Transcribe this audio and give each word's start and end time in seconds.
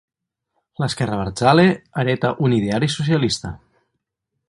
L'esquerra 0.83 1.19
abertzale 1.19 1.67
hereta 2.05 2.35
un 2.49 2.59
ideari 2.61 2.93
socialista. 2.97 3.57